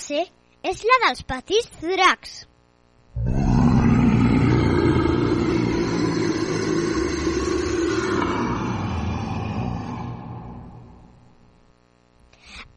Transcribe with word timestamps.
Classe 0.00 0.20
és 0.64 0.78
la 0.88 0.96
dels 1.02 1.18
petits 1.30 1.80
dracs. 1.82 2.30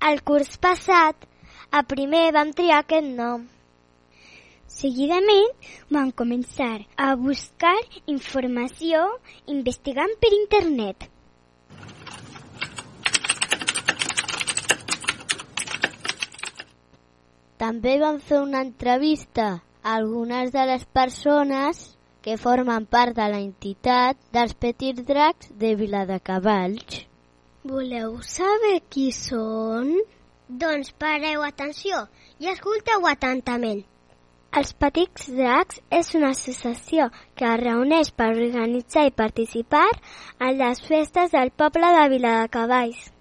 El 0.04 0.20
curs 0.28 0.58
passat, 0.60 1.24
a 1.72 1.84
primer 1.88 2.26
vam 2.36 2.52
triar 2.52 2.82
aquest 2.84 3.08
nom. 3.22 3.48
Seguidament 4.68 5.72
vam 5.96 6.12
començar 6.12 6.74
a 6.98 7.14
buscar 7.16 7.78
informació 8.18 9.08
investigant 9.48 10.20
per 10.20 10.36
internet. 10.44 11.13
També 17.64 17.92
vam 18.00 18.18
fer 18.20 18.42
una 18.44 18.60
entrevista 18.66 19.44
a 19.56 19.92
algunes 19.98 20.50
de 20.52 20.64
les 20.68 20.82
persones 20.98 21.78
que 22.26 22.36
formen 22.42 22.88
part 22.96 23.16
de 23.16 23.28
la 23.34 23.40
entitat 23.44 24.20
dels 24.36 24.52
Petits 24.66 25.06
Dracs 25.08 25.54
de 25.62 25.72
Viladecavalls. 25.82 26.98
Voleu 27.72 28.18
saber 28.34 28.82
qui 28.96 29.06
són? 29.16 29.96
Doncs 30.66 30.92
pareu 31.06 31.48
atenció 31.48 32.04
i 32.44 32.52
escolteu 32.52 33.08
atentament. 33.14 33.86
Els 34.60 34.76
Petits 34.84 35.32
Dracs 35.40 35.80
és 36.02 36.12
una 36.20 36.36
associació 36.36 37.08
que 37.40 37.48
es 37.54 37.64
reuneix 37.64 38.12
per 38.12 38.34
organitzar 38.34 39.08
i 39.08 39.18
participar 39.24 39.88
en 40.42 40.58
les 40.60 40.84
festes 40.92 41.32
del 41.40 41.56
poble 41.64 41.96
de 41.96 42.08
Viladecavalls. 42.18 43.13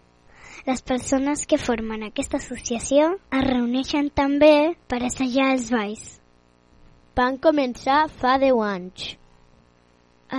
Les 0.67 0.81
persones 0.81 1.41
que 1.51 1.59
formen 1.59 2.05
aquesta 2.07 2.39
associació 2.39 3.09
es 3.39 3.47
reuneixen 3.49 4.11
també 4.21 4.77
per 4.93 5.01
assajar 5.09 5.49
els 5.57 5.73
balls. 5.75 6.05
Van 7.19 7.39
començar 7.47 8.05
fa 8.21 8.37
10 8.43 8.63
anys. 8.69 9.09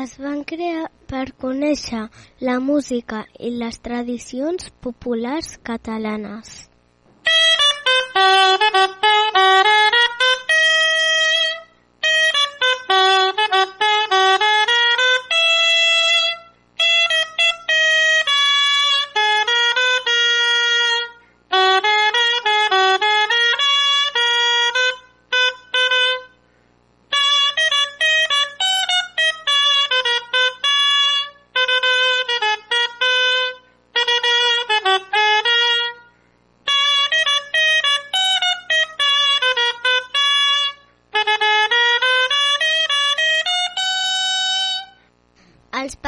Es 0.03 0.15
van 0.23 0.45
crear 0.51 0.87
per 1.11 1.25
conèixer 1.43 2.05
la 2.49 2.55
música 2.69 3.25
i 3.37 3.51
les 3.57 3.81
tradicions 3.89 4.71
populars 4.87 5.57
catalanes. 5.71 6.55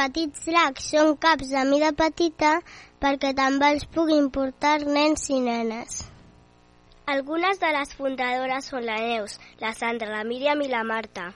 Petits 0.06 0.44
dracs 0.46 0.90
són 0.92 1.16
caps 1.18 1.48
de 1.50 1.62
mida 1.66 1.90
petita 1.98 2.52
perquè 3.02 3.32
també 3.38 3.72
els 3.74 3.86
puguin 3.94 4.28
portar 4.30 4.78
nens 4.86 5.24
i 5.34 5.40
nenes. 5.42 6.04
Algunes 7.14 7.58
de 7.62 7.70
les 7.74 7.94
fundadores 7.98 8.68
són 8.70 8.86
la 8.86 8.98
Neus, 9.02 9.36
la 9.62 9.72
Sandra, 9.78 10.10
la 10.10 10.24
Míriam 10.28 10.62
i 10.62 10.68
la 10.70 10.82
Marta. 10.86 11.28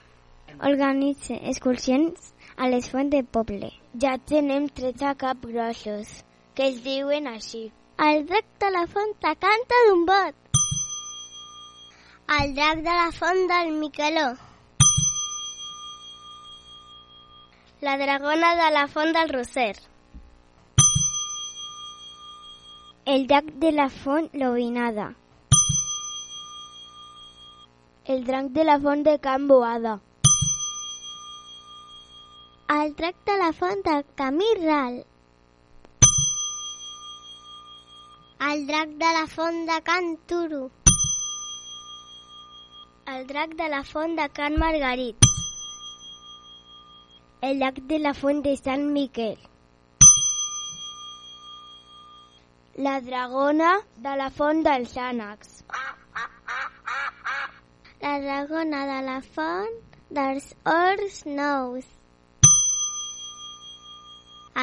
Organitza 0.69 1.37
excursions 1.51 2.31
a 2.57 2.67
les 2.71 2.87
fonts 2.91 3.11
de 3.15 3.23
poble. 3.37 3.71
Ja 4.03 4.17
tenem 4.31 4.67
13 4.79 5.15
cap 5.23 5.43
grossos, 5.47 6.11
que 6.55 6.69
es 6.71 6.79
diuen 6.83 7.27
així. 7.31 7.65
El 8.07 8.23
drac 8.27 8.47
de 8.63 8.71
la 8.75 8.85
font 8.93 9.11
te 9.23 9.33
canta 9.47 9.81
d'un 9.87 10.05
bot. 10.11 10.59
El 12.39 12.55
drac 12.55 12.87
de 12.87 12.95
la 13.01 13.11
font 13.15 13.43
del 13.51 13.75
Miqueló. 13.79 14.29
La 17.81 17.97
dragona 17.97 18.49
de 18.57 18.71
la 18.73 18.87
font 18.87 19.11
del 19.11 19.29
Roser. 19.29 19.75
El 23.05 23.25
drac 23.25 23.45
de 23.63 23.71
la 23.71 23.87
font 23.89 24.29
Lobinada. 24.33 25.15
El 28.05 28.23
drac 28.27 28.51
de 28.57 28.65
la 28.65 28.75
font 28.83 29.01
de 29.07 29.15
Can 29.19 29.47
Boada. 29.47 29.95
El 32.69 32.93
drac 32.99 33.15
de 33.25 33.39
la 33.39 33.49
font 33.51 33.81
del 33.89 34.05
Camí 34.13 34.51
Ral. 34.61 35.01
El 38.51 38.67
drac 38.67 38.89
de 39.01 39.11
la 39.17 39.25
font 39.25 39.65
de 39.71 39.81
Can 39.81 40.17
Turo. 40.27 40.69
El 43.07 43.25
drac 43.25 43.55
de 43.55 43.69
la 43.69 43.83
font 43.83 44.15
de 44.21 44.29
Can 44.29 44.59
Margarit. 44.59 45.30
El 47.41 47.57
llac 47.57 47.79
de 47.89 47.97
la 47.97 48.11
font 48.13 48.43
de 48.45 48.51
Sant 48.55 48.83
Miquel. 48.95 49.37
La 52.87 52.99
dragona 53.01 53.69
de 54.03 54.11
la 54.19 54.27
font 54.35 54.59
dels 54.67 54.91
ànecs. 55.03 55.55
La 58.03 58.11
dragona 58.25 58.81
de 58.91 58.99
la 59.07 59.15
font 59.37 59.79
dels 60.17 60.51
Horts 60.73 61.17
Nous. 61.39 61.87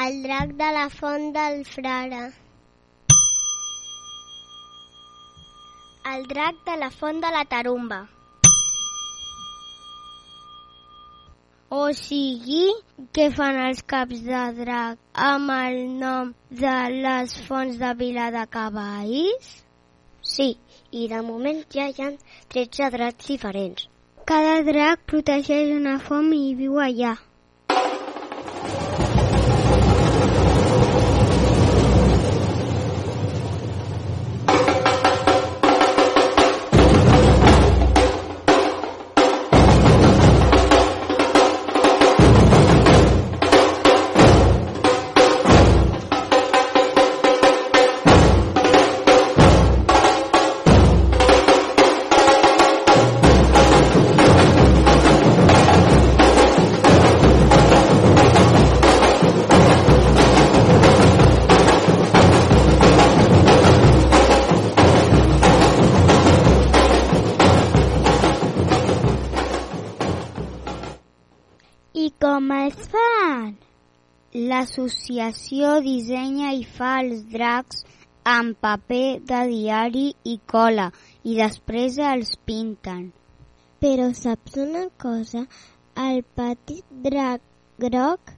El 0.03 0.21
drac 0.27 0.53
de 0.63 0.69
la 0.77 0.85
font 1.01 1.27
del 1.35 1.65
Frare. 1.73 2.21
El 6.13 6.25
drac 6.31 6.63
de 6.71 6.79
la 6.85 6.89
font 7.01 7.19
de 7.27 7.33
la 7.35 7.43
Tarumba. 7.43 7.99
O 11.77 11.79
sigui, 11.93 12.63
què 13.13 13.25
fan 13.33 13.57
els 13.63 13.81
caps 13.91 14.21
de 14.25 14.39
drac 14.59 14.97
amb 15.25 15.51
el 15.55 15.75
nom 15.99 16.31
de 16.61 16.77
les 16.95 17.35
fonts 17.49 17.77
de 17.81 17.91
Vila 17.99 18.31
de 18.33 18.45
Cavalls? 18.55 19.51
Sí, 20.31 20.47
i 20.89 21.05
de 21.11 21.21
moment 21.27 21.61
ja 21.75 21.85
hi 21.91 22.05
ha 22.05 22.09
13 22.55 22.89
dracs 22.97 23.29
diferents. 23.29 23.85
Cada 24.31 24.55
drac 24.71 25.05
protegeix 25.13 25.75
una 25.75 25.99
font 26.09 26.33
i 26.39 26.55
viu 26.63 26.81
allà. 26.87 27.13
L'associació 74.79 75.69
dissenya 75.85 76.49
i 76.55 76.61
fa 76.75 76.89
els 77.01 77.23
dracs 77.31 77.81
amb 78.33 78.55
paper 78.65 79.19
de 79.31 79.39
diari 79.49 80.03
i 80.33 80.35
cola 80.53 80.85
i 81.31 81.35
després 81.39 81.97
els 82.11 82.31
pinten. 82.49 83.01
Però 83.83 84.05
saps 84.21 84.55
una 84.63 84.85
cosa? 85.05 85.43
El 86.05 86.23
petit 86.39 86.95
drac 87.09 87.43
groc 87.85 88.31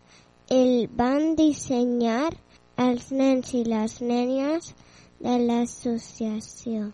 el 0.57 0.89
van 1.03 1.35
dissenyar 1.43 2.33
els 2.89 3.11
nens 3.21 3.53
i 3.61 3.65
les 3.75 3.97
nenes 4.01 4.73
de 5.21 5.39
l'associació. 5.47 6.91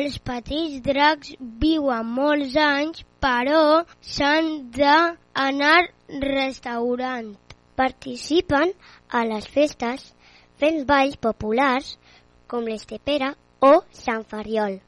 Els 0.00 0.18
petits 0.32 0.82
dracs 0.92 1.36
viuen 1.66 2.14
molts 2.20 2.58
anys, 2.68 3.06
però 3.22 3.84
s'han 4.14 4.56
d'anar 4.80 5.76
restaurant. 6.32 7.36
Participen 7.78 8.74
a 9.14 9.22
les 9.30 9.46
festes 9.54 10.10
fent 10.58 10.82
balls 10.88 11.14
populars 11.22 11.94
com 12.50 12.66
l'estepera 12.66 13.34
o 13.62 13.74
Sant 14.02 14.26
Ferriol. 14.32 14.80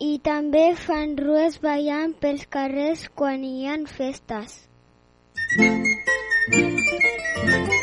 I 0.00 0.12
també 0.24 0.70
fan 0.86 1.16
rues 1.18 1.58
ballant 1.64 2.14
pels 2.22 2.46
carrers 2.56 3.08
quan 3.14 3.44
hi 3.44 3.66
ha 3.66 3.76
festes. 3.98 4.62
Un 5.58 7.77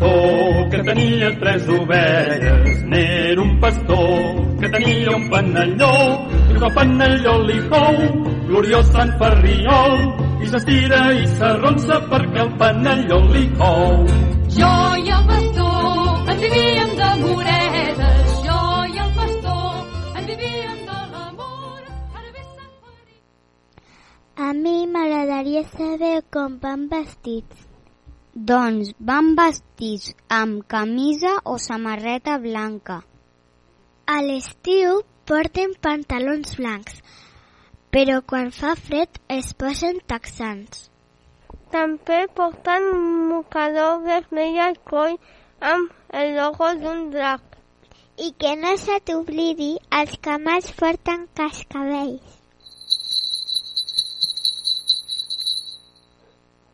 pastor 0.00 0.70
que 0.70 0.82
tenia 0.82 1.38
tres 1.38 1.68
ovelles. 1.68 2.82
N'era 2.84 3.42
un 3.42 3.60
pastor 3.60 4.58
que 4.58 4.68
tenia 4.68 5.10
un 5.16 5.28
panelló. 5.28 5.94
I 6.50 6.56
el 6.56 6.72
panelló 6.74 7.34
li 7.44 7.60
cou, 7.68 7.96
gloriós 8.48 8.86
Sant 8.94 9.12
Ferriol. 9.20 9.96
I 10.40 10.48
s'estira 10.48 11.12
i 11.12 11.26
s'arronsa 11.36 12.00
perquè 12.08 12.40
el 12.46 12.52
panelló 12.56 13.20
li 13.34 13.46
cou. 13.60 14.08
Jo 14.56 14.74
i 15.04 15.08
el 15.16 15.24
pastor 15.28 16.30
ens 16.32 16.40
vivíem 16.46 16.92
d'amoretes. 17.00 18.36
Jo 18.48 18.60
i 18.88 19.02
el 19.04 19.10
pastor 19.20 19.72
ens 20.16 20.26
vivíem 20.32 20.78
de 20.88 21.00
l'amor. 21.12 21.80
Ara 22.16 22.28
ve 22.34 22.44
Sant 22.56 22.76
Ferriol. 22.82 23.24
A 24.48 24.52
mi 24.62 24.78
m'agradaria 24.86 25.66
saber 25.76 26.22
com 26.32 26.56
van 26.62 26.88
vestits. 26.88 27.69
Doncs 28.30 28.92
van 29.06 29.32
vestits 29.34 30.12
amb 30.30 30.62
camisa 30.70 31.32
o 31.52 31.56
samarreta 31.58 32.36
blanca. 32.38 33.00
A 34.06 34.18
l'estiu 34.22 35.00
porten 35.26 35.74
pantalons 35.86 36.54
blancs, 36.60 37.00
però 37.90 38.20
quan 38.22 38.52
fa 38.54 38.76
fred 38.78 39.18
es 39.38 39.50
posen 39.62 39.98
texans. 40.06 40.86
També 41.74 42.20
porten 42.38 42.86
un 42.92 43.28
mocador 43.32 43.98
vermell 44.06 44.62
al 44.68 44.78
coll 44.92 45.18
amb 45.74 45.90
el 46.22 46.36
logo 46.38 46.72
d'un 46.84 47.10
drac. 47.10 47.42
I 48.16 48.30
que 48.38 48.54
no 48.54 48.76
se 48.76 49.00
t'oblidi, 49.00 49.72
els 49.90 50.14
camals 50.22 50.70
porten 50.78 51.26
cascabells. 51.34 52.39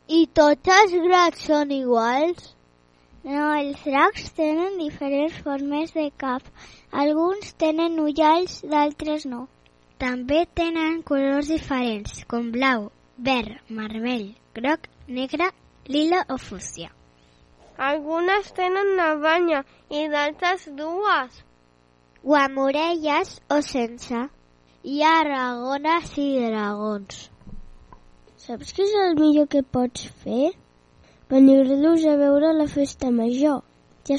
I 0.09 0.19
tots 0.39 0.71
els 0.71 0.93
dracs 1.03 1.49
són 1.49 1.73
iguals? 1.75 2.53
No, 3.25 3.47
els 3.59 3.81
dracs 3.83 4.29
tenen 4.37 4.77
diferents 4.79 5.41
formes 5.43 5.91
de 5.97 6.05
cap. 6.23 6.47
Alguns 6.93 7.51
tenen 7.59 7.99
ullals, 7.99 8.61
d'altres 8.63 9.27
no. 9.27 9.49
També 9.99 10.45
tenen 10.55 11.03
colors 11.03 11.51
diferents, 11.51 12.23
com 12.31 12.53
blau, 12.55 12.87
verd, 13.19 13.59
vermell, 13.67 14.29
groc, 14.55 14.87
negre, 15.09 15.51
lila 15.91 16.23
o 16.31 16.39
fúcsia. 16.39 16.93
Algunes 17.91 18.55
tenen 18.55 18.95
una 18.95 19.13
banya 19.27 19.65
i 19.91 20.07
d'altres 20.13 20.69
dues. 20.79 21.43
O 22.23 22.39
amb 22.39 22.63
orelles 22.71 23.41
o 23.51 23.59
sense. 23.75 24.29
Hi 24.87 25.03
ha 25.03 25.17
dragones 25.27 26.15
i 26.15 26.31
dragons. 26.47 27.27
Saps 28.37 28.75
què 28.77 28.85
és 28.85 28.91
el 29.01 29.15
millor 29.17 29.47
que 29.53 29.63
pots 29.75 30.03
fer? 30.25 30.51
Venir-los 31.33 32.03
a 32.05 32.17
veure 32.21 32.51
la 32.57 32.67
festa 32.73 33.09
major. 33.11 33.63
Ja 34.09 34.19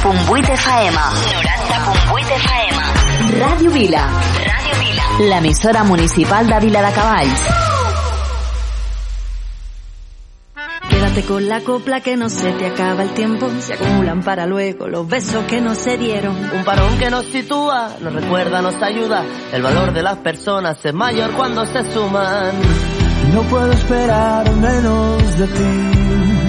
90.8 0.00 0.48
FM. 0.48 0.96
90.8 0.96 2.32
FM. 2.32 2.78
Ràdio 3.38 3.70
Vila. 3.70 4.04
Ràdio 4.48 4.74
Vila. 4.80 5.02
L'emissora 5.28 5.84
municipal 5.84 6.46
de 6.46 6.58
Vila 6.60 6.80
de 6.80 6.92
Cavalls. 6.94 7.42
Quédate 10.88 11.22
con 11.24 11.46
la 11.48 11.60
copla 11.60 12.00
que 12.00 12.16
no 12.16 12.30
se 12.30 12.50
te 12.52 12.66
acaba 12.68 13.02
el 13.02 13.10
tiempo. 13.10 13.50
Se 13.60 13.74
acumulan 13.74 14.22
para 14.22 14.46
luego 14.46 14.88
los 14.88 15.06
besos 15.06 15.44
que 15.44 15.60
no 15.60 15.74
se 15.74 15.98
dieron. 15.98 16.34
Un 16.50 16.64
parón 16.64 16.96
que 16.98 17.10
nos 17.10 17.26
sitúa, 17.26 17.96
nos 18.00 18.14
recuerda, 18.14 18.62
nos 18.62 18.80
ayuda. 18.82 19.22
El 19.52 19.60
valor 19.62 19.92
de 19.92 20.02
las 20.02 20.16
personas 20.16 20.82
es 20.82 20.94
mayor 20.94 21.32
cuando 21.32 21.66
se 21.66 21.92
suman. 21.92 22.52
No 23.34 23.42
puedo 23.42 23.70
esperar 23.70 24.50
menos 24.56 25.38
de 25.38 25.46
ti. 25.46 26.39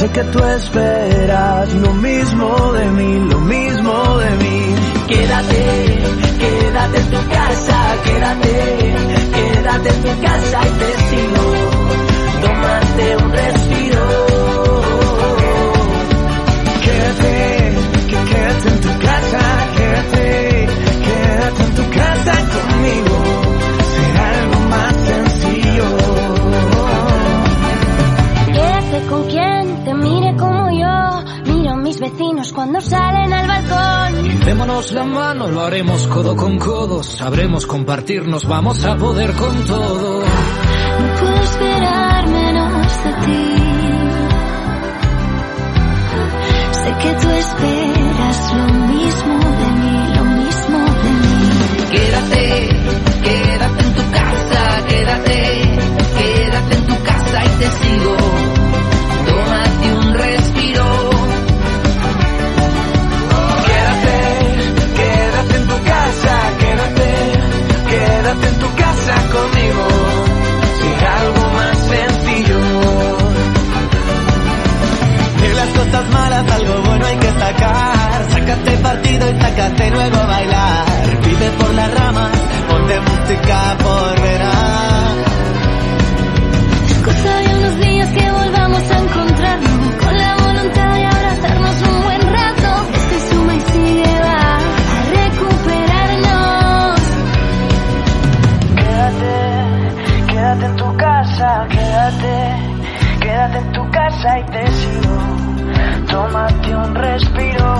Sé 0.00 0.08
que 0.08 0.24
tú 0.24 0.42
esperas 0.42 1.74
lo 1.74 1.92
mismo 1.92 2.72
de 2.72 2.90
mí, 2.90 3.18
lo 3.28 3.38
mismo 3.40 4.16
de 4.16 4.30
mí. 4.36 4.74
Quédate, 5.06 5.98
quédate 6.38 7.00
en 7.00 7.10
tu 7.10 7.28
casa, 7.28 7.96
quédate, 8.06 8.94
quédate 9.34 9.88
en 9.90 10.02
tu 10.02 10.22
casa 10.22 10.60
y 10.68 10.72
te 10.80 10.90
sigo. 11.10 11.44
Tómate 12.40 13.16
un 13.18 13.30
respiro. 13.30 13.59
Cuando 32.52 32.80
salen 32.80 33.32
al 33.32 33.46
balcón. 33.46 34.40
Démonos 34.44 34.92
la 34.92 35.04
mano, 35.04 35.48
lo 35.48 35.60
haremos 35.60 36.06
codo 36.06 36.36
con 36.36 36.58
codo, 36.58 37.02
sabremos 37.02 37.66
compartirnos, 37.66 38.46
vamos 38.46 38.84
a 38.84 38.96
poder 38.96 39.32
con 39.34 39.64
todo. 39.64 40.20
No 40.20 41.14
puedo 41.20 41.36
esperar 41.42 42.28
menos 42.28 43.04
de 43.04 43.12
ti. 43.24 43.54
Sé 46.72 46.94
que 47.02 47.12
tú 47.20 47.30
esperas 47.30 48.54
lo 48.54 48.64
mismo 48.88 49.38
de 49.60 49.68
mí, 49.80 50.14
lo 50.16 50.24
mismo 50.24 50.78
de 51.02 51.10
mí. 51.20 51.30
Quédate, 51.90 52.68
quédate 53.22 53.82
en 53.84 53.94
tu 53.94 54.10
casa, 54.10 54.86
quédate, 54.88 55.38
quédate 56.18 56.76
en 56.76 56.86
tu 56.86 57.02
casa 57.02 57.44
y 57.44 57.48
te 57.58 57.70
sigo. 57.70 58.19
Partido 78.90 79.30
y 79.30 79.40
sácate 79.40 79.90
luego 79.90 80.16
a 80.16 80.26
bailar. 80.26 80.84
Vive 81.24 81.50
por 81.58 81.74
las 81.74 81.94
ramas, 81.94 82.32
ponte 82.68 83.00
música 83.00 83.76
por 83.84 84.20
verás. 84.20 85.14
Contarían 87.04 87.62
los 87.62 87.76
días 87.78 88.08
que 88.08 88.30
volvamos 88.32 88.82
a 88.90 88.98
encontrarnos 88.98 89.94
con 90.02 90.18
la 90.18 90.36
voluntad 90.44 90.94
de 90.96 91.04
abrazarnos 91.06 91.76
un 91.88 92.02
buen 92.02 92.22
rato. 92.38 92.70
Este 93.00 93.18
suma 93.28 93.54
y 93.54 93.60
sigue 93.70 94.14
va 94.26 94.40
a 94.56 95.02
recuperarnos. 95.20 97.00
Quédate, 98.80 99.34
quédate 100.32 100.66
en 100.66 100.76
tu 100.76 100.96
casa, 100.96 101.66
quédate, 101.70 102.34
quédate 103.20 103.58
en 103.58 103.72
tu 103.72 103.90
casa 103.90 104.38
y 104.40 104.44
te 104.54 104.66
sigo. 104.78 105.16
Tómate 106.10 106.74
un 106.74 106.94
respiro. 106.94 107.79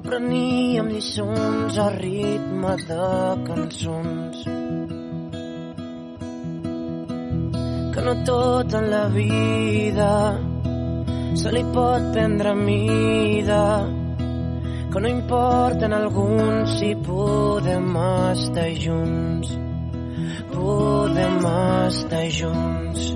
apreníem 0.00 0.88
lliçons 0.88 1.78
a 1.78 1.88
ritme 1.90 2.74
de 2.88 3.06
cançons. 3.46 4.44
Que 7.92 8.04
no 8.06 8.14
tot 8.24 8.74
en 8.80 8.86
la 8.90 9.06
vida 9.12 10.12
se 11.36 11.52
li 11.52 11.64
pot 11.74 12.06
prendre 12.14 12.54
mida. 12.56 13.64
Que 14.90 15.00
no 15.04 15.08
importa 15.08 15.86
en 15.86 15.92
alguns 15.92 16.78
si 16.78 16.94
podem 17.06 17.92
estar 18.32 18.70
junts. 18.84 19.52
Podem 20.54 21.36
estar 21.88 22.24
junts. 22.40 23.12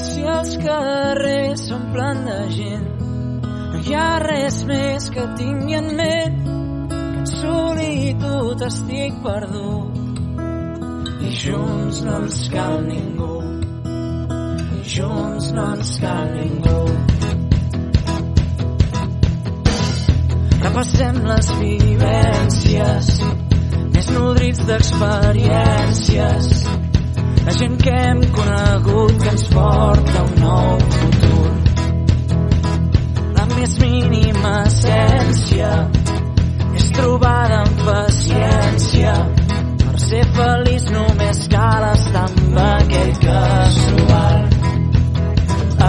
Si 0.00 0.24
els 0.38 0.56
carrers 0.64 1.68
s'omplen 1.68 2.24
de 2.26 2.40
gent, 2.56 2.99
hi 3.84 3.94
ha 3.96 4.18
res 4.22 4.56
més 4.68 5.06
que 5.14 5.24
tingui 5.38 5.76
en 5.78 5.88
ment 5.98 6.38
que 6.90 7.20
en 7.20 7.28
solitud 7.30 8.64
estic 8.66 9.16
perdut. 9.24 9.98
I 11.20 11.30
junts 11.42 12.00
no 12.06 12.16
ens 12.22 12.40
cal 12.52 12.76
ningú, 12.86 13.36
i 14.78 14.82
junts 14.94 15.50
no 15.56 15.66
ens 15.76 15.94
cal 16.02 16.34
ningú. 16.34 16.80
Repassem 20.60 21.22
les 21.30 21.48
vivències 21.62 23.14
més 23.94 24.12
nodrits 24.16 24.60
d'experiències 24.68 26.52
la 27.46 27.56
gent 27.62 27.80
que 27.80 27.96
hem 28.04 28.20
conegut 28.36 29.16
que 29.22 29.32
ens 29.32 29.48
porta 29.54 30.26
un 30.28 30.38
nou 30.44 30.78
futur 30.98 31.19
més 33.60 33.72
mínima 33.76 34.50
essència 34.64 35.68
és 36.78 36.86
trobada 36.96 37.58
amb 37.60 37.82
paciència. 37.84 39.12
Per 39.82 40.00
ser 40.00 40.22
feliç 40.36 40.86
només 40.94 41.42
cal 41.52 41.84
estar 41.90 42.24
amb 42.24 42.60
aquell 42.64 43.12
val 44.12 44.38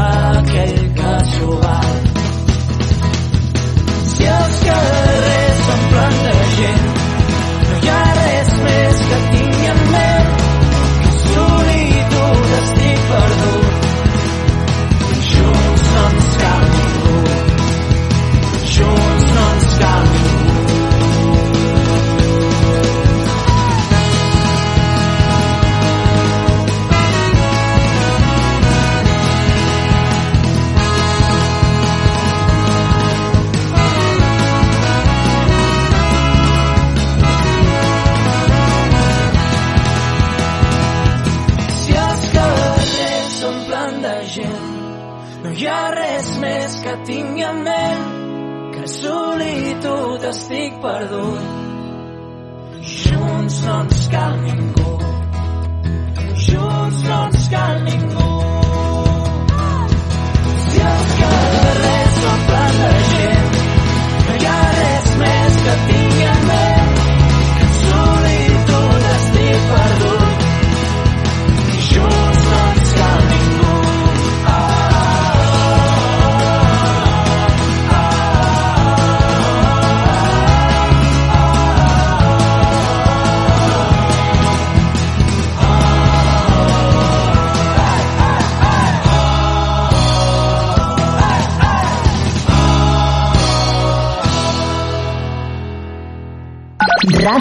aquell 0.01 0.81
val 1.63 1.95
si 4.11 4.27
els 4.39 4.59
carrers 4.67 5.63
s'omplen 5.69 6.19
de 6.25 6.35
gent 6.57 7.00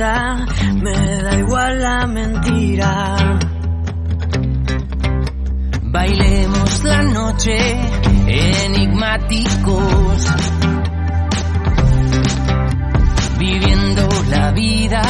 me 0.00 1.22
da 1.22 1.36
igual 1.36 1.78
la 1.78 2.06
mentira. 2.06 3.16
Bailemos 5.82 6.84
la 6.84 7.02
noche 7.02 7.58
enigmáticos, 8.26 10.24
viviendo 13.38 14.08
la 14.30 14.52
vida, 14.52 15.02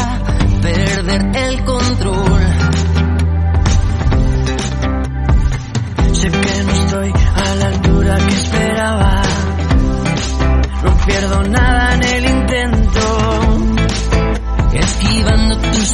perder 0.61 1.37
el 1.37 1.65
control. 1.65 2.43
Sé 6.15 6.31
que 6.33 6.65
no 6.65 6.73
estoy 6.73 7.13
a 7.13 7.55
la 7.55 7.67
altura 7.67 8.17
que 8.17 8.35
esperaba, 8.35 9.23
no 10.83 10.97
pierdo 11.07 11.43
nada 11.45 11.95
en 11.95 12.03
el 12.03 12.30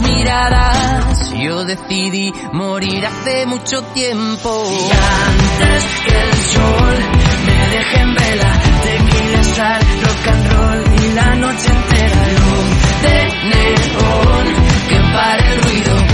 miradas 0.02 1.30
yo 1.38 1.64
decidí 1.64 2.32
morir 2.52 3.04
hace 3.06 3.46
mucho 3.46 3.82
tiempo. 3.94 4.68
Y 4.70 4.90
antes 4.90 5.84
que 6.04 6.22
el 6.22 6.34
sol 6.34 6.98
me 7.46 7.68
deje 7.76 8.00
en 8.00 8.14
vela, 8.14 8.52
tequila, 8.82 9.44
sal, 9.44 9.82
rock 10.02 10.26
and 10.28 10.52
roll 10.52 10.84
y 10.94 11.14
la 11.14 11.34
noche 11.36 11.68
entera 11.68 12.26
luz 12.32 13.02
de 13.02 13.48
neón 13.48 14.46
que 14.88 14.96
el 14.96 15.62
ruido. 15.62 16.05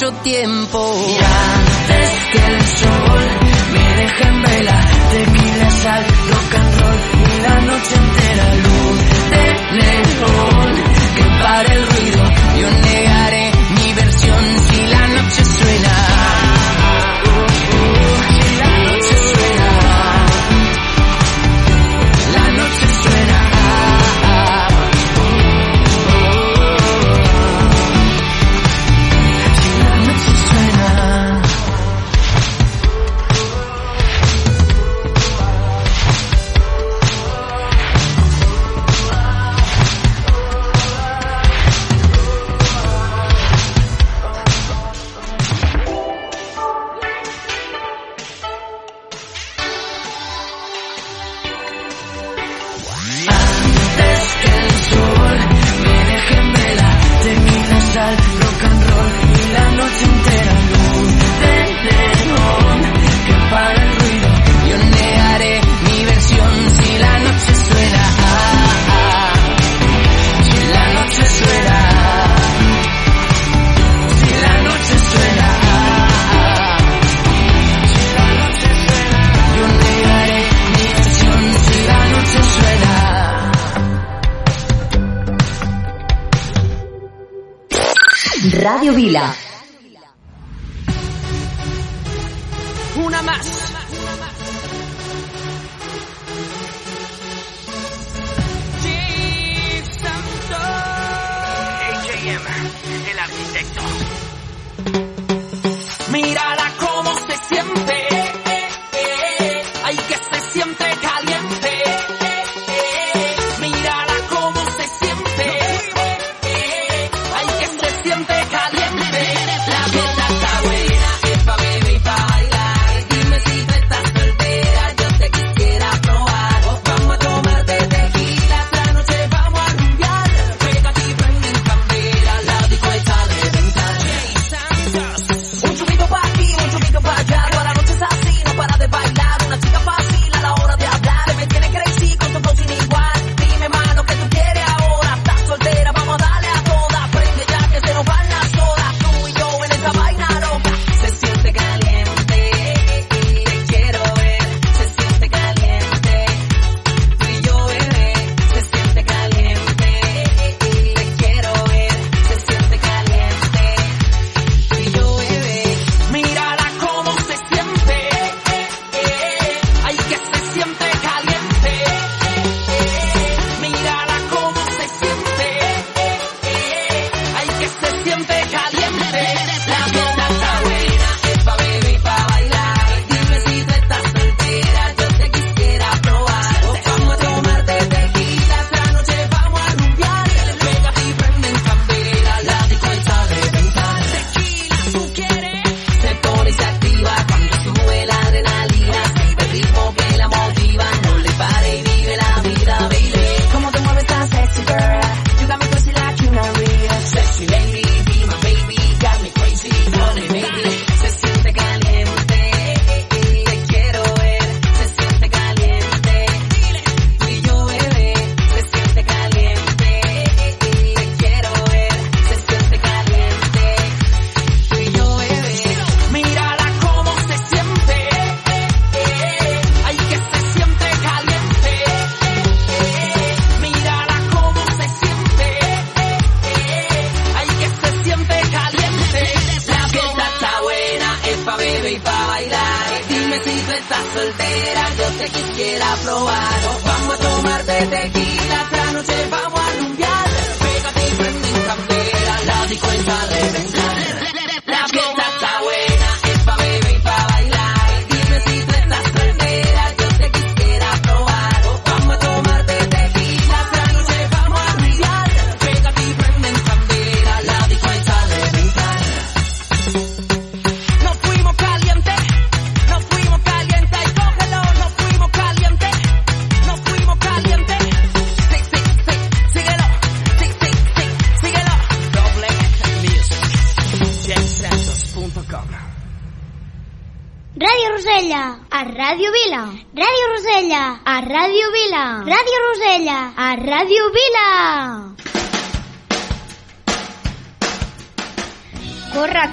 mucho 0.00 0.12
tiempo. 0.22 0.78
Y 1.08 1.16
antes 1.16 2.10
que 2.32 2.38
el 2.38 2.62
sol 2.62 3.20
me 3.72 4.02
deje 4.02 4.22
en 4.28 4.42
vela, 4.42 4.80
tequila, 5.10 5.70
sal, 5.70 6.04
rock 6.30 6.54
and 6.54 6.80
roll 6.80 6.98
y 7.12 7.42
la 7.42 7.60
noche 7.60 7.94
entera 7.96 8.54
luz 8.54 8.98
de 9.30 9.44
león 9.76 10.70
que 11.16 11.24
para 11.42 11.74
el 11.74 11.86
ruido 11.86 12.22
y 12.56 12.64
un 12.64 12.80
negro 12.80 13.09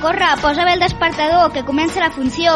corre, 0.08 0.26
posa 0.42 0.64
bé 0.64 0.74
el 0.74 0.80
despertador, 0.80 1.52
que 1.52 1.66
comença 1.66 2.00
la 2.00 2.10
funció. 2.12 2.54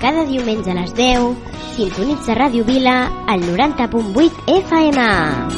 Cada 0.00 0.24
diumenge 0.24 0.72
a 0.72 0.78
les 0.80 0.94
10, 0.96 1.36
sintonitza 1.76 2.38
Ràdio 2.38 2.64
Vila 2.64 2.98
al 3.28 3.44
90.8 3.44 4.44
FM. 4.62 5.57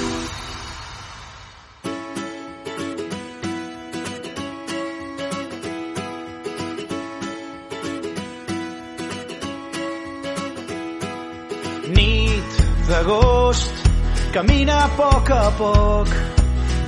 Poc 15.57 16.07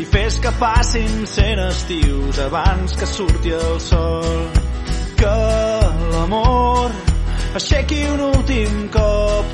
i 0.01 0.05
fes 0.05 0.39
que 0.43 0.51
passin 0.59 1.25
cent 1.29 1.59
estius 1.67 2.39
abans 2.39 2.95
que 2.99 3.05
surti 3.05 3.51
el 3.57 3.79
sol. 3.79 4.49
Que 5.19 5.35
l'amor 6.13 6.91
aixequi 7.59 8.01
un 8.11 8.19
últim 8.29 8.89
cop 8.93 9.45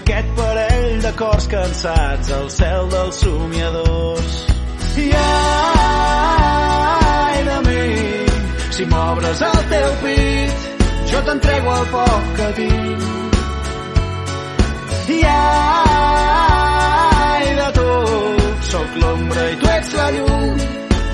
aquest 0.00 0.28
parell 0.38 1.02
de 1.04 1.12
cors 1.20 1.46
cansats 1.52 2.32
al 2.38 2.48
cel 2.50 2.88
dels 2.94 3.16
somiadors. 3.24 4.34
I 5.04 5.06
ai 5.24 6.24
de 7.50 7.58
mi, 7.68 7.88
si 8.78 8.84
m'obres 8.92 9.38
el 9.50 9.60
teu 9.74 9.90
pit, 10.04 10.56
jo 11.12 11.18
t'entrego 11.28 11.70
el 11.80 11.86
poc 11.92 12.22
que 12.40 12.48
tinc. 12.62 13.02
I 15.16 15.20
ai 15.34 16.75
tu, 17.72 17.88
sóc 18.70 18.96
l'ombra 19.02 19.44
i 19.50 19.56
tu 19.60 19.66
ets 19.72 19.92
la 19.98 20.10
llum, 20.16 20.58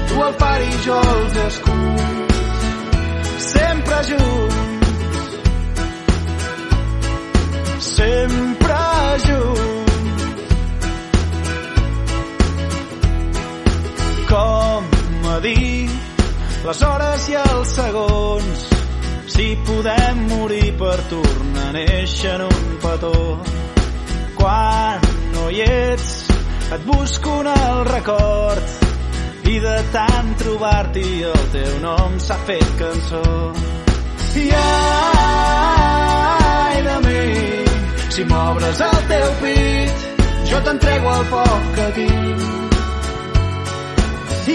tu 0.08 0.22
el 0.26 0.34
far 0.40 0.60
i 0.62 0.72
jo 0.86 0.98
els 1.14 1.36
escuts, 1.46 2.36
sempre 3.46 4.02
junts, 4.10 5.34
sempre 7.92 8.80
junts. 9.26 9.70
Com 14.32 14.84
a 15.34 15.40
dir 15.44 15.90
les 16.64 16.82
hores 16.88 17.28
i 17.28 17.34
els 17.36 17.74
segons, 17.76 18.68
si 19.32 19.48
podem 19.66 20.26
morir 20.30 20.72
per 20.78 20.96
tornar 21.10 21.68
a 21.68 21.74
néixer 21.76 22.36
en 22.38 22.46
un 22.46 22.78
petó. 22.82 23.16
Quan 24.38 25.00
no 25.34 25.50
hi 25.50 25.60
ets, 25.66 26.21
et 26.74 26.84
busco 26.86 27.40
en 27.40 27.48
el 27.48 27.84
record 27.84 28.62
i 29.44 29.58
de 29.60 29.74
tant 29.92 30.30
trobar-t'hi 30.40 31.22
el 31.28 31.42
teu 31.52 31.72
nom 31.82 32.12
s'ha 32.26 32.36
fet 32.48 32.68
cançó. 32.78 33.22
I 34.42 34.44
ai 34.60 34.62
de 36.86 36.96
mi, 37.06 37.24
si 38.14 38.22
m'obres 38.30 38.78
el 38.88 38.98
teu 39.10 39.28
pit, 39.42 39.96
jo 40.50 40.58
t'entrego 40.64 41.08
el 41.18 41.24
poc 41.34 41.62
que 41.76 41.86
tinc. 41.98 42.40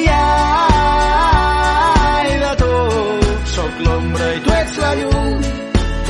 I 0.02 0.04
ai 0.16 1.10
de 2.46 2.54
tu, 2.64 2.76
sóc 3.56 3.74
l'ombra 3.86 4.28
i 4.34 4.40
tu 4.48 4.50
ets 4.62 4.76
la 4.86 4.92
llum, 5.02 5.38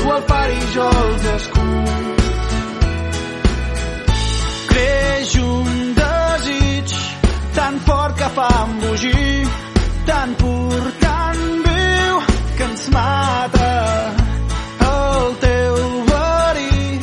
tu 0.00 0.04
el 0.16 0.22
far 0.32 0.48
i 0.56 0.60
jo 0.76 0.88
els 1.04 1.24
escuts. 1.36 2.16
Creix 4.72 5.30
un 5.44 5.67
tan 7.58 7.80
fort 7.80 8.14
que 8.16 8.28
fa 8.36 8.48
embogir, 8.66 9.48
tan 10.06 10.34
pur, 10.40 10.82
tan 11.00 11.38
viu, 11.66 12.14
que 12.56 12.64
ens 12.70 12.84
mata. 12.94 13.72
El 14.90 15.34
teu 15.44 15.74
verí 16.10 17.00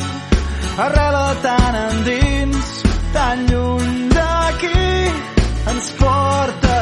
arrela 0.84 1.28
tan 1.46 1.74
endins, 1.88 2.70
tan 3.12 3.44
lluny 3.50 4.08
d'aquí, 4.16 4.88
ens 5.72 5.90
porta. 6.00 6.80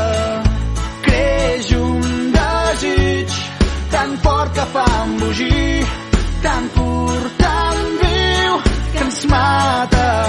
Creix 1.09 1.73
un 1.81 2.13
desig 2.39 3.41
tan 3.91 4.19
fort 4.23 4.55
que 4.55 4.69
fa 4.77 4.87
embogir, 5.03 5.83
tan 6.47 6.71
pur, 6.77 7.23
tan 7.43 7.83
viu, 8.05 8.63
que 8.95 9.05
ens 9.09 9.27
mata. 9.35 10.24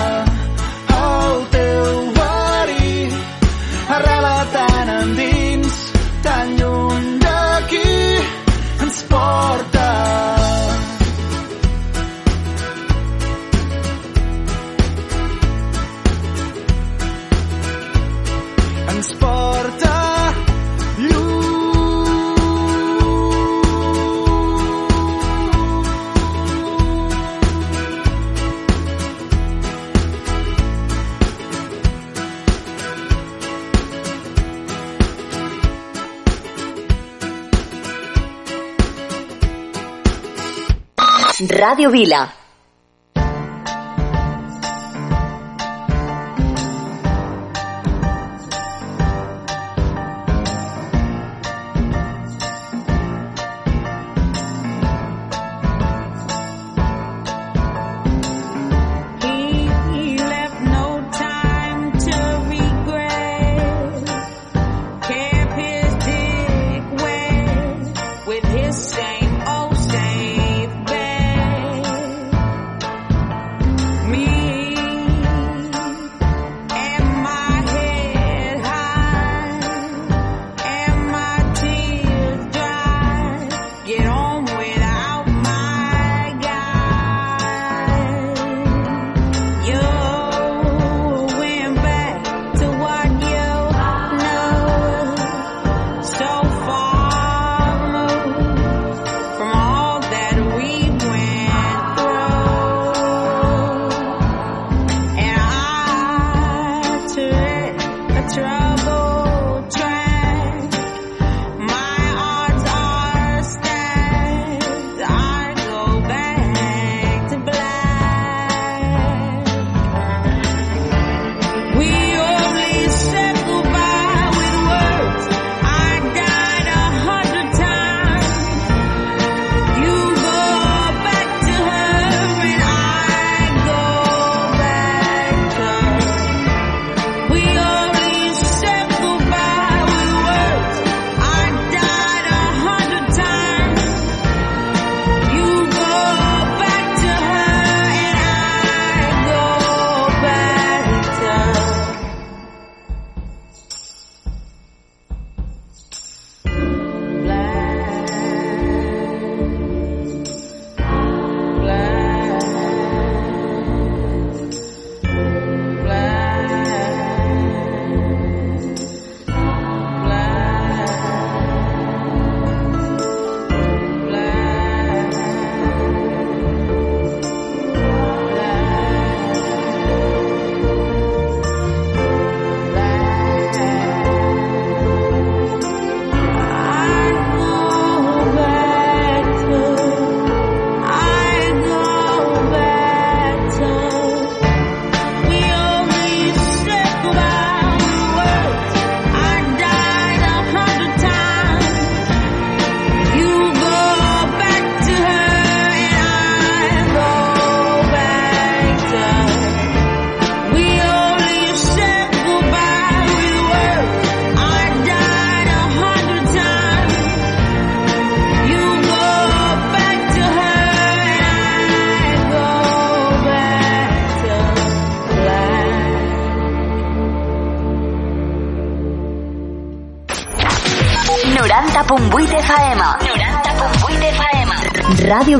Radio 41.40 41.90
Vila. 41.90 42.45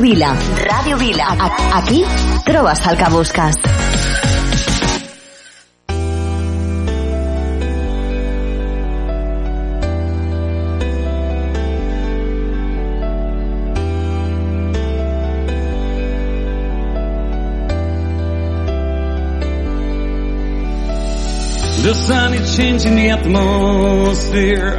Vila. 0.06 0.30
Ràdio 0.70 0.96
Vila. 0.98 1.26
A- 1.46 1.78
Aquí 1.78 2.04
trobes 2.46 2.86
el 2.86 2.96
que 2.96 3.08
busques. 3.10 3.56
The 21.82 21.94
sun 21.94 22.34
is 22.34 22.56
changing 22.56 22.96
the 22.96 23.10
atmosphere. 23.10 24.76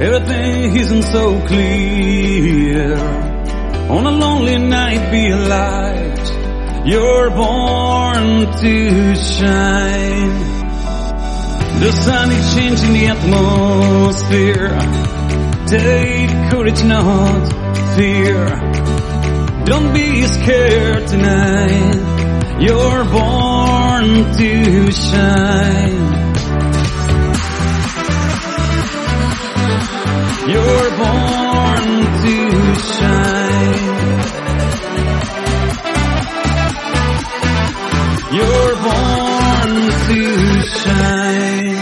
Everything 0.00 0.76
isn't 0.76 1.02
so 1.04 1.40
clear. 1.46 2.96
On 3.90 4.06
a 4.06 4.10
lonely 4.12 4.56
night, 4.56 5.10
be 5.10 5.30
a 5.30 5.36
light. 5.36 6.86
You're 6.86 7.30
born 7.30 8.46
to 8.62 9.16
shine. 9.16 10.30
The 11.80 11.90
sun 11.92 12.30
is 12.30 12.54
changing 12.54 12.92
the 12.92 13.06
atmosphere. 13.14 14.78
Take 15.66 16.30
courage, 16.50 16.84
not 16.84 17.42
fear. 17.96 18.46
Don't 19.64 19.92
be 19.92 20.22
scared 20.22 21.08
tonight. 21.08 22.60
You're 22.60 23.04
born 23.18 24.06
to 24.38 24.92
shine. 24.92 26.20
You're 30.48 30.90
born 31.02 31.82
to 32.22 32.74
shine. 32.74 33.39
You're 38.32 38.76
born 38.76 39.90
to 40.06 40.62
shine. 40.62 41.80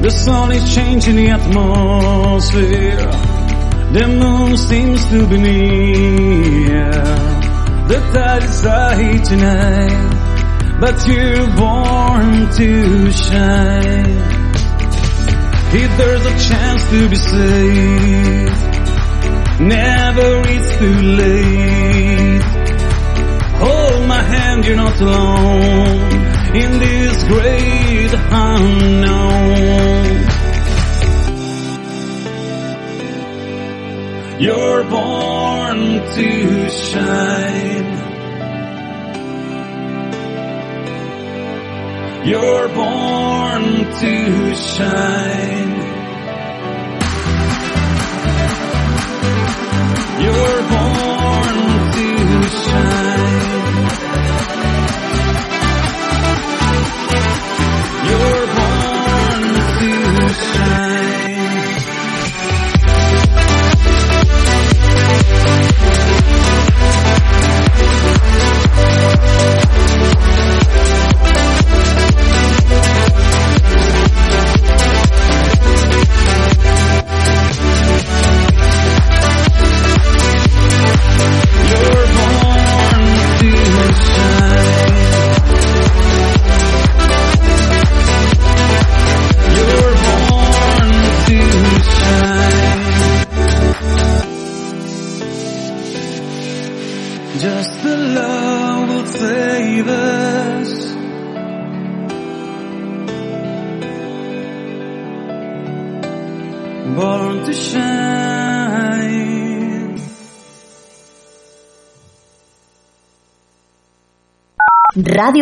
The 0.00 0.10
sun 0.10 0.52
is 0.52 0.74
changing 0.74 1.16
the 1.16 1.30
atmosphere. 1.30 3.23
The 3.94 4.06
moon 4.08 4.56
seems 4.56 5.04
to 5.10 5.26
be 5.28 5.38
near. 5.38 6.90
The 7.86 8.00
tide 8.12 8.42
is 8.42 8.60
high 8.62 9.18
tonight, 9.22 10.80
but 10.80 11.06
you're 11.06 11.46
born 11.54 12.50
to 12.58 13.12
shine. 13.12 14.18
If 15.76 15.96
there's 15.96 16.26
a 16.26 16.36
chance 16.48 16.82
to 16.90 17.08
be 17.08 17.14
saved, 17.14 18.50
never 19.60 20.42
it's 20.54 20.76
too 20.76 21.00
late. 21.22 22.42
Hold 23.62 24.08
my 24.08 24.22
hand, 24.22 24.64
you're 24.64 24.74
not 24.74 25.00
alone 25.00 26.56
in 26.56 26.80
this 26.80 27.22
great 27.28 28.12
unknown. 28.32 30.33
You're 34.38 34.82
born 34.82 35.78
to 36.14 36.68
shine. 36.68 37.90
You're 42.26 42.68
born 42.68 43.62
to 44.00 44.54
shine. 44.56 45.73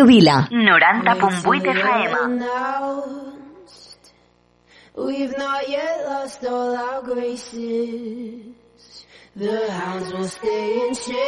Ràdio 0.03 0.07
Vila. 0.07 0.47
90.8 0.51 1.63
FM. 1.63 2.43
We've 4.95 5.37
not 5.37 5.69
yet 5.69 6.05
lost 6.05 6.45
all 6.45 6.75
our 6.75 7.01
graces. 7.01 8.43
The 9.35 9.71
hounds 9.71 10.13
will 10.13 10.27
stay 10.27 10.87
in 10.87 10.93
chains. 10.93 11.23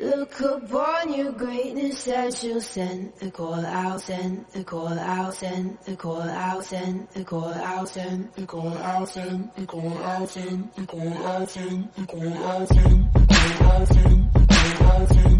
Look 0.00 0.40
upon 0.40 1.14
your 1.14 1.32
greatness 1.32 2.08
and 2.08 2.34
she'll 2.34 2.60
send 2.60 3.12
the 3.20 3.30
call 3.30 3.64
out, 3.64 4.00
send 4.00 4.46
the 4.52 4.64
call 4.64 4.98
out, 4.98 5.34
send 5.34 5.78
the 5.84 5.96
call 5.96 6.22
out, 6.22 6.64
send 6.64 7.08
the 7.14 7.24
call 7.24 7.52
out, 7.52 7.88
send 7.88 8.32
the 8.34 8.44
call 8.46 8.74
out, 8.74 9.08
send 9.08 9.54
the 9.54 9.66
call 9.66 9.92
out, 9.98 10.28
send 10.28 10.74
the 10.74 10.86
call 10.86 11.12
out, 11.18 11.48
send 11.48 11.88
the 11.94 12.06
call 12.06 12.28
out, 12.28 12.28
send 12.28 12.34
the 12.34 12.34
call 12.34 12.34
out, 12.48 12.68
send 12.68 13.12
the 13.14 13.26
call 13.26 13.70
out, 13.70 13.88
send 13.88 14.32
the 14.32 14.74
call 14.78 14.90
out, 14.90 15.08
send 15.08 15.39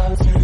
I'll 0.00 0.39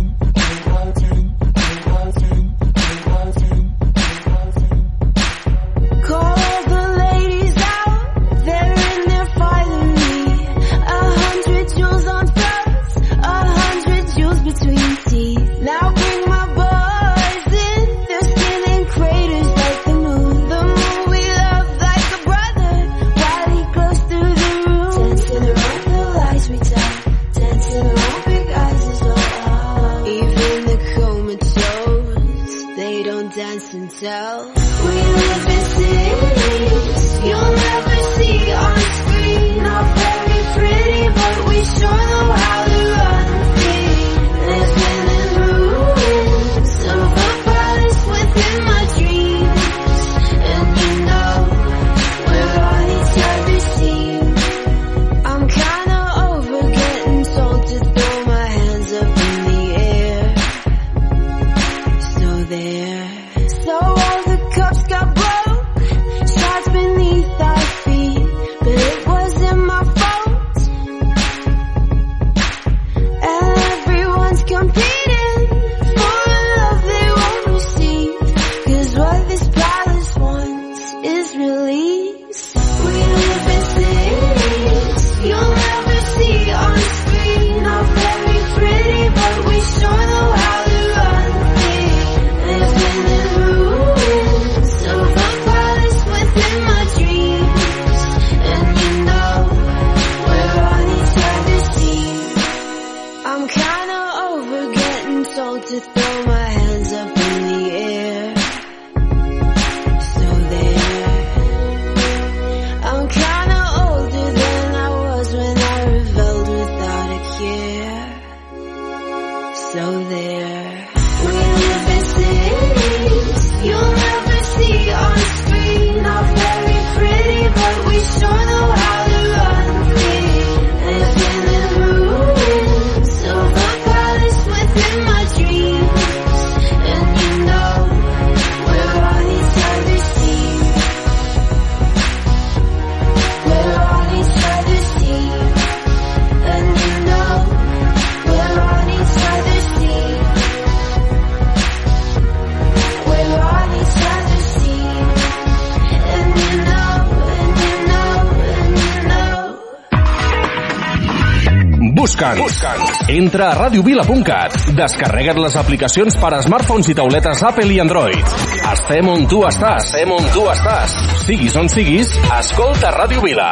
Entra 163.09 163.53
a 163.53 163.55
radiovila.cat. 163.55 164.73
Descarrega't 164.75 165.39
les 165.39 165.55
aplicacions 165.55 166.17
per 166.19 166.33
a 166.35 166.41
smartphones 166.43 166.89
i 166.91 166.95
tauletes 166.99 167.43
Apple 167.47 167.71
i 167.71 167.79
Android. 167.79 168.33
Estem 168.67 169.07
on 169.07 169.29
tu 169.31 169.45
estàs. 169.47 169.93
Estem 169.93 170.11
on 170.11 170.25
tu 170.35 170.43
estàs. 170.51 170.97
Siguis 171.23 171.55
on 171.61 171.71
siguis, 171.71 172.11
escolta 172.35 172.91
Ràdio 172.97 173.23
Vila. 173.23 173.51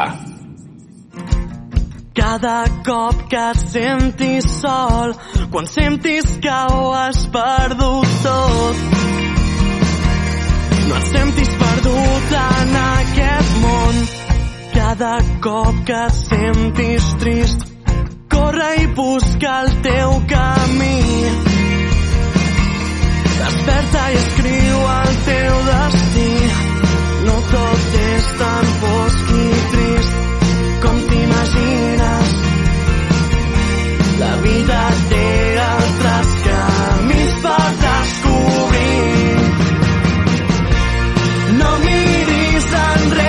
Cada 2.19 2.65
cop 2.87 3.21
que 3.31 3.43
et 3.53 3.61
sentis 3.63 4.49
sol, 4.59 5.15
quan 5.55 5.71
sentis 5.71 6.27
que 6.43 6.57
ho 6.75 6.91
has 6.95 7.21
perdut 7.31 8.17
tot, 8.25 8.83
no 10.89 10.99
et 10.99 11.07
sentis 11.13 11.53
perdut 11.63 12.35
en 12.41 12.75
aquest 12.83 13.55
món. 13.63 14.03
Cada 14.75 15.15
cop 15.47 15.85
que 15.87 16.01
et 16.09 16.19
sentis 16.25 17.13
trist, 17.23 17.74
corre 18.35 18.69
i 18.83 18.87
busca 18.99 19.51
el 19.63 19.71
teu 19.83 20.11
camí. 20.33 21.01
Desperta 23.39 24.03
i 24.13 24.17
escriu 24.21 24.79
el 24.95 25.13
teu 25.29 25.59
destí. 25.71 26.31
No 27.27 27.37
tot 27.51 27.99
és 28.05 28.31
tan 28.41 28.73
fosc 28.83 29.35
i 29.43 29.47
trist 29.75 30.15
com 30.85 31.03
t'imagines. 31.11 32.35
La 34.23 34.33
vida 34.47 34.81
té 35.13 35.27
altres 35.69 36.35
camins 36.49 37.39
per 37.47 37.69
descobrir. 37.85 39.31
No 41.63 41.71
miris 41.87 42.69
enrere, 42.83 43.24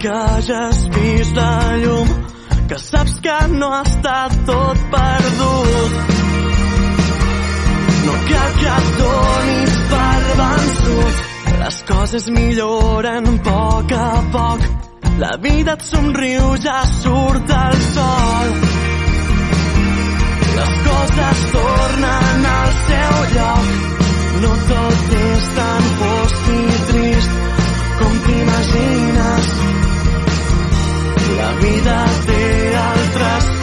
que 0.00 0.08
ja 0.46 0.68
has 0.68 0.86
vist 0.94 1.34
la 1.34 1.76
llum, 1.82 2.08
que 2.68 2.78
saps 2.78 3.18
que 3.20 3.36
no 3.48 3.68
ha 3.72 3.82
estat 3.82 4.34
tot 4.46 4.82
perdut, 4.92 5.96
no 8.06 8.14
cal 8.28 8.52
que 8.60 8.74
et 8.74 8.90
donis 9.00 9.78
per 9.92 10.20
vençut. 10.42 11.24
Les 11.58 11.80
coses 11.90 12.28
milloren 12.30 13.26
a 13.26 13.34
poc 13.48 13.92
a 13.92 14.10
poc. 14.36 14.68
La 15.18 15.32
vida 15.42 15.74
et 15.74 15.82
somriu, 15.82 16.54
ja 16.62 16.78
surt 17.02 17.50
el 17.50 17.80
sol. 17.88 18.54
Les 20.58 20.76
coses 20.86 21.42
tornen 21.56 22.46
al 22.52 22.70
seu 22.86 23.18
lloc. 23.34 23.74
No 24.44 24.52
tot 24.70 25.16
és 25.24 25.50
tan 25.58 25.90
fosc 26.02 26.52
i 26.54 26.62
trist 26.92 27.42
com 27.98 28.22
t'imagines. 28.28 29.67
La 31.48 31.54
vida 31.60 31.94
té 32.26 32.40
altres 32.76 33.57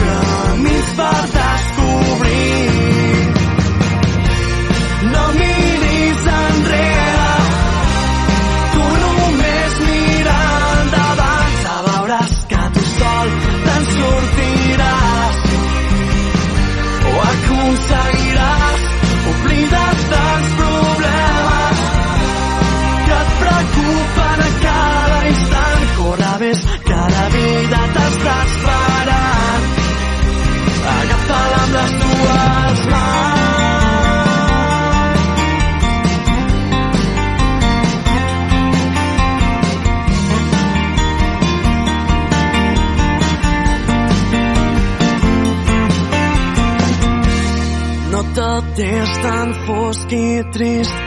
és 48.80 49.12
tan 49.24 49.54
fosc 49.66 50.12
i 50.12 50.44
trist 50.52 50.98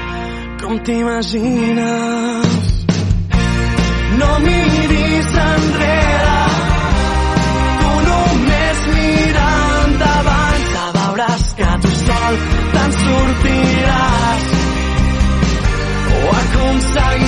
com 0.63 0.79
t'imagines. 0.87 2.57
No 4.19 4.31
miris 4.45 5.31
enrere, 5.45 6.41
tu 7.81 7.91
només 8.09 8.85
mira 8.95 9.49
endavant, 9.85 10.67
que 10.75 10.87
veuràs 10.99 11.47
que 11.61 11.73
tu 11.85 11.95
sol 12.03 12.43
te'n 12.75 12.93
sortiràs 13.03 14.47
o 16.15 16.23
aconseguiràs 16.43 17.28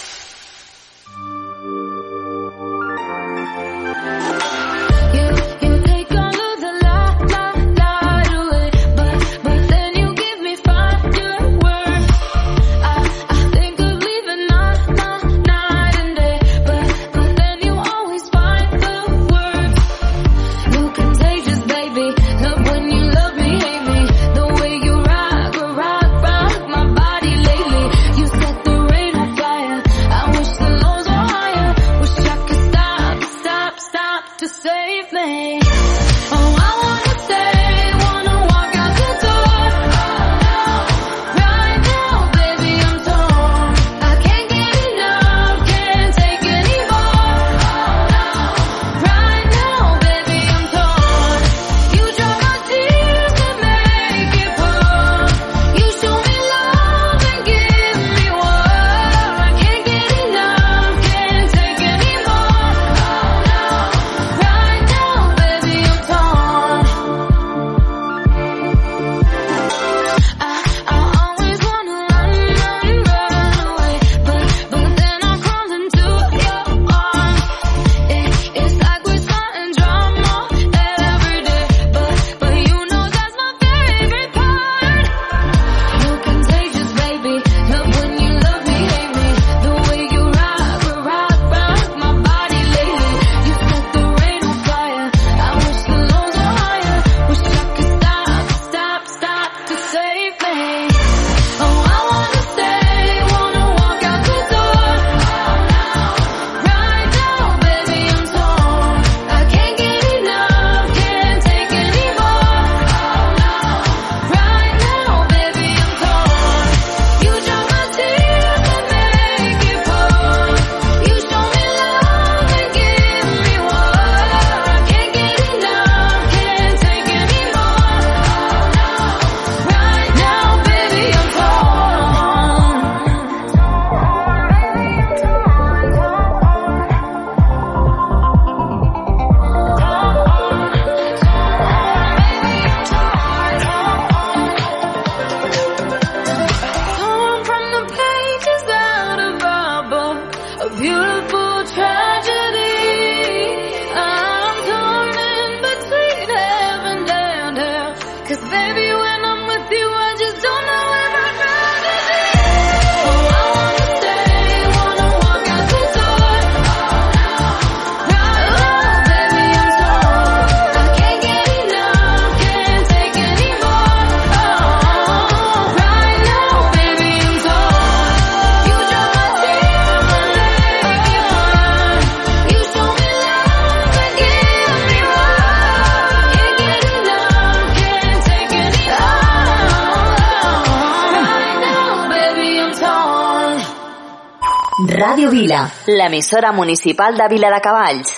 Ràdio 195.21 195.37
Vila, 195.37 195.69
l'emissora 195.85 196.51
municipal 196.51 197.15
de 197.15 197.27
Vila 197.29 197.49
de 197.53 197.61
Cavalls. 197.61 198.11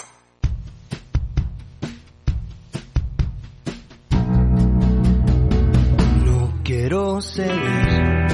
quiero 6.64 7.20
seguir 7.20 8.28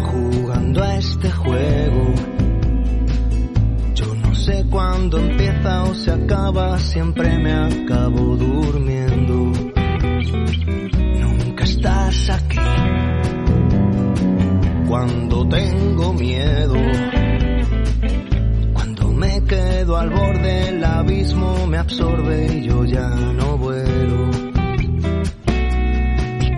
jugando 0.00 0.82
a 0.82 0.96
este 0.96 1.30
juego. 1.30 2.12
Yo 3.94 4.14
no 4.16 4.34
sé 4.34 4.64
cuándo 4.68 5.18
empieza 5.18 5.84
o 5.84 5.94
se 5.94 6.10
acaba, 6.10 6.76
siempre 6.80 7.38
me 7.38 7.52
acabo 7.52 8.36
durmiendo. 8.36 8.91
Absorbe 21.82 22.58
y 22.58 22.62
yo 22.68 22.84
ya 22.84 23.08
no 23.08 23.58
vuelo 23.58 24.30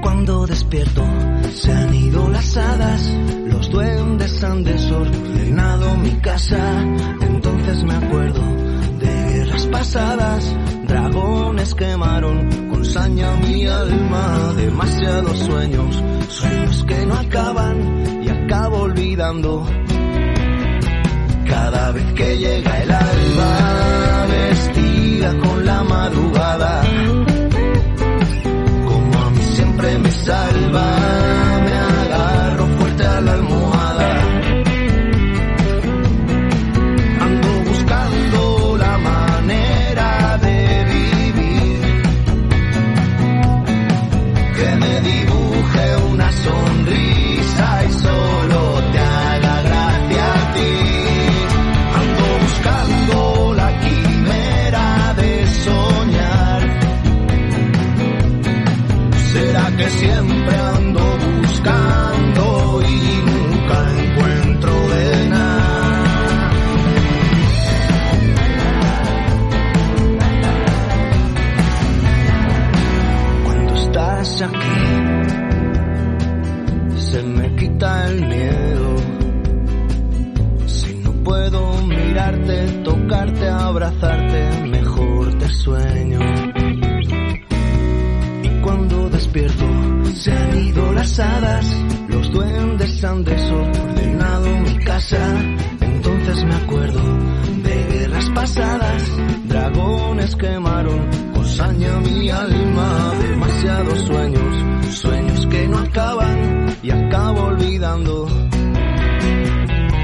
cuando 0.02 0.46
despierto 0.46 1.02
se 1.50 1.72
han 1.72 1.94
ido 1.94 2.28
las 2.28 2.56
hadas, 2.56 3.02
los 3.46 3.70
duendes 3.70 4.44
han 4.44 4.64
desordenado 4.64 5.96
mi 5.96 6.12
casa. 6.20 6.82
Entonces 7.20 7.84
me 7.84 7.94
acuerdo 7.94 8.40
de 9.00 9.32
guerras 9.32 9.66
pasadas, 9.66 10.56
dragones 10.86 11.74
quemaron 11.74 12.68
con 12.68 12.84
saña 12.84 13.34
mi 13.36 13.66
alma, 13.66 14.52
demasiados 14.56 15.38
sueños, 15.38 16.02
sueños 16.28 16.84
que 16.86 17.06
no 17.06 17.14
acaban 17.14 18.22
y 18.22 18.28
acabo 18.28 18.82
olvidando. 18.82 19.66
Cada 21.46 21.92
vez 21.92 22.12
que 22.14 22.38
llega 22.38 22.82
el 22.82 22.90
alba, 22.90 23.83
vida 25.24 25.38
con 25.38 25.63
que 59.76 59.90
siempre 59.90 60.56
ando 60.56 61.03
las 91.04 91.66
los 92.08 92.32
duendes 92.32 93.04
han 93.04 93.24
desordenado 93.24 94.48
mi 94.60 94.78
casa. 94.84 95.18
Entonces 95.80 96.44
me 96.44 96.54
acuerdo 96.54 97.02
de 97.62 97.84
guerras 97.90 98.30
pasadas, 98.30 99.02
dragones 99.46 100.34
quemaron 100.36 101.00
con 101.34 101.44
saña 101.44 102.00
mi 102.00 102.30
alma, 102.30 103.12
demasiados 103.20 103.98
sueños, 104.00 104.96
sueños 104.96 105.46
que 105.46 105.68
no 105.68 105.78
acaban 105.78 106.66
y 106.82 106.90
acabo 106.90 107.42
olvidando. 107.48 108.26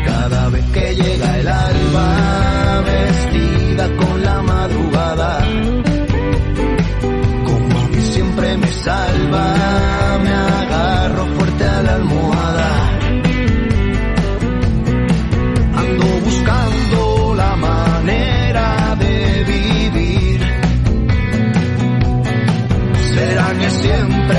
Cada 0.05 0.49
vez 0.51 0.65
que 0.67 0.95
llega 0.97 1.39
el 1.39 1.49
alba, 1.49 2.83
vestida 2.85 3.97
con 3.97 4.23
la 4.23 4.43
madrugada 4.43 5.80
salva, 8.85 10.19
me 10.25 10.33
agarro 10.33 11.27
fuerte 11.37 11.65
a 11.65 11.83
la 11.83 11.95
almohada. 11.95 12.71
Ando 15.83 16.07
buscando 16.25 17.35
la 17.43 17.57
manera 17.57 18.97
de 18.99 19.45
vivir. 19.53 20.41
¿Será 23.15 23.49
que 23.61 23.71
siempre 23.71 24.39